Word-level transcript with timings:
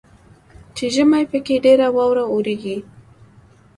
چې 0.75 0.85
ژمي 0.93 1.23
پکښې 1.31 1.57
ډیره 1.65 1.87
واوره 1.95 2.23
اوریږي. 2.31 2.77